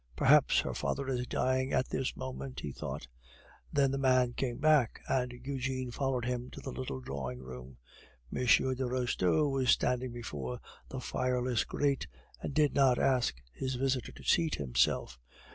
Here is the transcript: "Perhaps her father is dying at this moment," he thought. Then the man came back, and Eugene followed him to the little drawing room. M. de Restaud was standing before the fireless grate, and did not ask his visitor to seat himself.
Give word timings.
"Perhaps 0.15 0.61
her 0.61 0.73
father 0.73 1.07
is 1.07 1.27
dying 1.27 1.73
at 1.73 1.89
this 1.89 2.15
moment," 2.17 2.61
he 2.61 2.71
thought. 2.71 3.07
Then 3.71 3.91
the 3.91 3.99
man 3.99 4.33
came 4.33 4.57
back, 4.57 4.99
and 5.07 5.31
Eugene 5.31 5.91
followed 5.91 6.25
him 6.25 6.49
to 6.53 6.59
the 6.59 6.71
little 6.71 6.99
drawing 7.01 7.37
room. 7.43 7.77
M. 8.35 8.37
de 8.43 8.85
Restaud 8.87 9.51
was 9.51 9.69
standing 9.69 10.11
before 10.11 10.59
the 10.89 11.01
fireless 11.01 11.63
grate, 11.65 12.07
and 12.41 12.51
did 12.51 12.73
not 12.73 12.97
ask 12.97 13.35
his 13.53 13.75
visitor 13.75 14.11
to 14.13 14.23
seat 14.23 14.55
himself. 14.55 15.19